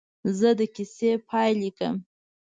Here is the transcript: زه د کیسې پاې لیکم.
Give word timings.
زه 0.39 0.49
د 0.59 0.61
کیسې 0.75 1.11
پاې 1.27 1.51
لیکم. 1.61 1.95